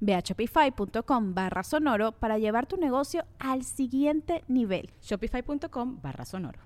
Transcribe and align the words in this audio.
Ve 0.00 0.14
a 0.14 0.20
shopify.com 0.20 1.34
barra 1.34 1.62
sonoro 1.62 2.12
para 2.12 2.38
llevar 2.38 2.66
tu 2.66 2.76
negocio 2.76 3.24
al 3.38 3.64
siguiente 3.64 4.44
nivel. 4.48 4.90
Shopify.com 5.02 6.00
barra 6.02 6.24
sonoro. 6.24 6.60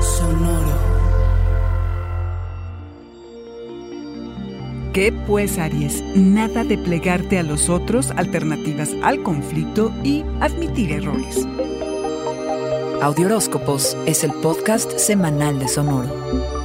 Sonoro. 0.00 0.92
¿Qué 4.92 5.10
pues, 5.26 5.58
Aries? 5.58 6.02
Nada 6.14 6.64
de 6.64 6.76
plegarte 6.76 7.38
a 7.38 7.42
los 7.42 7.70
otros, 7.70 8.10
alternativas 8.10 8.90
al 9.02 9.22
conflicto 9.22 9.90
y 10.04 10.22
admitir 10.40 10.92
errores. 10.92 11.46
Audioróscopos 13.00 13.96
es 14.04 14.22
el 14.22 14.32
podcast 14.34 14.98
semanal 14.98 15.58
de 15.58 15.66
Sonoro. 15.66 16.61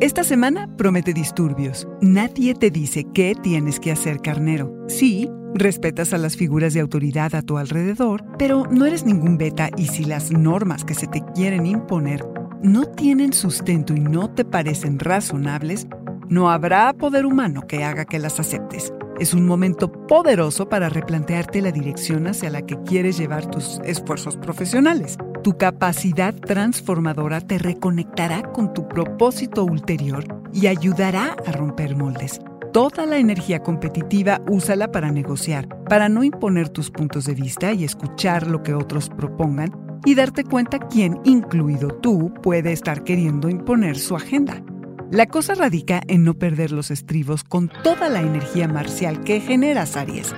Esta 0.00 0.22
semana 0.22 0.68
promete 0.76 1.12
disturbios. 1.12 1.88
Nadie 2.00 2.54
te 2.54 2.70
dice 2.70 3.04
qué 3.12 3.34
tienes 3.34 3.80
que 3.80 3.90
hacer, 3.90 4.20
carnero. 4.20 4.72
Sí, 4.86 5.28
respetas 5.54 6.12
a 6.12 6.18
las 6.18 6.36
figuras 6.36 6.72
de 6.72 6.78
autoridad 6.78 7.34
a 7.34 7.42
tu 7.42 7.58
alrededor, 7.58 8.24
pero 8.38 8.64
no 8.70 8.86
eres 8.86 9.04
ningún 9.04 9.36
beta 9.38 9.70
y 9.76 9.88
si 9.88 10.04
las 10.04 10.30
normas 10.30 10.84
que 10.84 10.94
se 10.94 11.08
te 11.08 11.24
quieren 11.34 11.66
imponer 11.66 12.24
no 12.62 12.84
tienen 12.84 13.32
sustento 13.32 13.92
y 13.92 13.98
no 13.98 14.32
te 14.32 14.44
parecen 14.44 15.00
razonables, 15.00 15.88
no 16.28 16.48
habrá 16.48 16.92
poder 16.92 17.26
humano 17.26 17.62
que 17.66 17.82
haga 17.82 18.04
que 18.04 18.20
las 18.20 18.38
aceptes. 18.38 18.92
Es 19.18 19.34
un 19.34 19.46
momento 19.46 19.90
poderoso 20.06 20.68
para 20.68 20.88
replantearte 20.88 21.60
la 21.60 21.72
dirección 21.72 22.28
hacia 22.28 22.50
la 22.50 22.62
que 22.62 22.80
quieres 22.84 23.18
llevar 23.18 23.50
tus 23.50 23.80
esfuerzos 23.84 24.36
profesionales. 24.36 25.18
Tu 25.42 25.56
capacidad 25.56 26.34
transformadora 26.34 27.40
te 27.40 27.58
reconectará 27.58 28.42
con 28.42 28.74
tu 28.74 28.88
propósito 28.88 29.64
ulterior 29.64 30.24
y 30.52 30.66
ayudará 30.66 31.36
a 31.46 31.52
romper 31.52 31.96
moldes. 31.96 32.40
Toda 32.72 33.06
la 33.06 33.18
energía 33.18 33.60
competitiva 33.60 34.40
úsala 34.48 34.90
para 34.90 35.12
negociar, 35.12 35.68
para 35.84 36.08
no 36.08 36.24
imponer 36.24 36.68
tus 36.68 36.90
puntos 36.90 37.24
de 37.24 37.34
vista 37.34 37.72
y 37.72 37.84
escuchar 37.84 38.48
lo 38.48 38.62
que 38.62 38.74
otros 38.74 39.08
propongan 39.10 39.70
y 40.04 40.16
darte 40.16 40.42
cuenta 40.42 40.80
quién, 40.80 41.18
incluido 41.24 41.88
tú, 41.88 42.32
puede 42.42 42.72
estar 42.72 43.04
queriendo 43.04 43.48
imponer 43.48 43.96
su 43.96 44.16
agenda. 44.16 44.62
La 45.10 45.26
cosa 45.26 45.54
radica 45.54 46.02
en 46.08 46.24
no 46.24 46.34
perder 46.34 46.72
los 46.72 46.90
estribos 46.90 47.44
con 47.44 47.70
toda 47.82 48.08
la 48.08 48.20
energía 48.20 48.68
marcial 48.68 49.20
que 49.20 49.40
generas, 49.40 49.96
Aries. 49.96 50.34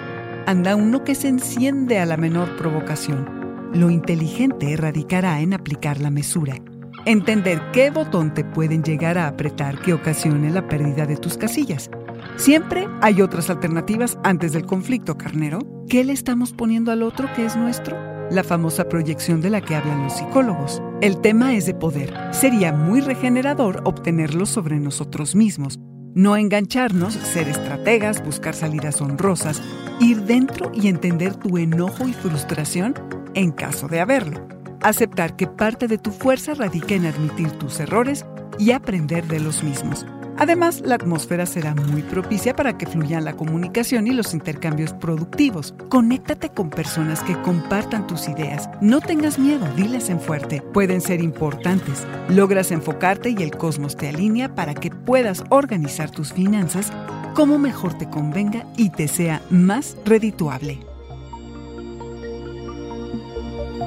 Anda 0.46 0.76
uno 0.76 1.04
que 1.04 1.14
se 1.14 1.28
enciende 1.28 1.98
a 1.98 2.06
la 2.06 2.16
menor 2.16 2.56
provocación 2.56 3.39
lo 3.72 3.90
inteligente 3.90 4.76
radicará 4.76 5.40
en 5.40 5.54
aplicar 5.54 6.00
la 6.00 6.10
mesura, 6.10 6.56
entender 7.04 7.60
qué 7.72 7.90
botón 7.90 8.34
te 8.34 8.44
pueden 8.44 8.82
llegar 8.82 9.16
a 9.16 9.28
apretar 9.28 9.80
que 9.80 9.92
ocasione 9.92 10.50
la 10.50 10.66
pérdida 10.66 11.06
de 11.06 11.16
tus 11.16 11.36
casillas. 11.36 11.90
Siempre 12.36 12.88
hay 13.00 13.22
otras 13.22 13.48
alternativas 13.48 14.18
antes 14.24 14.52
del 14.52 14.66
conflicto, 14.66 15.16
carnero. 15.16 15.60
¿Qué 15.88 16.04
le 16.04 16.12
estamos 16.12 16.52
poniendo 16.52 16.90
al 16.90 17.02
otro 17.02 17.28
que 17.34 17.44
es 17.44 17.56
nuestro? 17.56 17.96
La 18.30 18.44
famosa 18.44 18.88
proyección 18.88 19.40
de 19.40 19.50
la 19.50 19.60
que 19.60 19.74
hablan 19.74 20.04
los 20.04 20.14
psicólogos. 20.14 20.82
El 21.00 21.20
tema 21.20 21.54
es 21.54 21.66
de 21.66 21.74
poder. 21.74 22.14
Sería 22.32 22.72
muy 22.72 23.00
regenerador 23.00 23.82
obtenerlo 23.84 24.46
sobre 24.46 24.78
nosotros 24.78 25.34
mismos. 25.34 25.78
No 26.14 26.36
engancharnos, 26.36 27.14
ser 27.14 27.48
estrategas, 27.48 28.24
buscar 28.24 28.54
salidas 28.54 29.00
honrosas, 29.00 29.62
ir 30.00 30.22
dentro 30.22 30.70
y 30.74 30.88
entender 30.88 31.36
tu 31.36 31.56
enojo 31.56 32.06
y 32.06 32.12
frustración 32.12 32.94
en 33.34 33.52
caso 33.52 33.88
de 33.88 34.00
haberlo. 34.00 34.46
Aceptar 34.82 35.36
que 35.36 35.46
parte 35.46 35.88
de 35.88 35.98
tu 35.98 36.10
fuerza 36.10 36.54
radica 36.54 36.94
en 36.94 37.06
admitir 37.06 37.50
tus 37.52 37.80
errores 37.80 38.24
y 38.58 38.72
aprender 38.72 39.26
de 39.26 39.40
los 39.40 39.62
mismos. 39.62 40.06
Además, 40.40 40.80
la 40.82 40.94
atmósfera 40.94 41.44
será 41.44 41.74
muy 41.74 42.00
propicia 42.00 42.56
para 42.56 42.78
que 42.78 42.86
fluyan 42.86 43.26
la 43.26 43.34
comunicación 43.34 44.06
y 44.06 44.12
los 44.12 44.32
intercambios 44.32 44.94
productivos. 44.94 45.74
Conéctate 45.90 46.48
con 46.48 46.70
personas 46.70 47.22
que 47.22 47.38
compartan 47.42 48.06
tus 48.06 48.26
ideas. 48.26 48.70
No 48.80 49.02
tengas 49.02 49.38
miedo, 49.38 49.66
diles 49.76 50.08
en 50.08 50.18
fuerte. 50.18 50.62
Pueden 50.72 51.02
ser 51.02 51.20
importantes. 51.20 52.06
Logras 52.30 52.70
enfocarte 52.70 53.34
y 53.38 53.42
el 53.42 53.50
cosmos 53.50 53.98
te 53.98 54.08
alinea 54.08 54.54
para 54.54 54.72
que 54.72 54.90
puedas 54.90 55.44
organizar 55.50 56.10
tus 56.10 56.32
finanzas 56.32 56.90
como 57.34 57.58
mejor 57.58 57.92
te 57.92 58.08
convenga 58.08 58.64
y 58.78 58.88
te 58.88 59.08
sea 59.08 59.42
más 59.50 59.96
redituable. 60.06 60.89